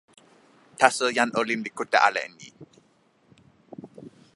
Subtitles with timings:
[0.79, 2.47] taso, jan olin li kute ala e ni.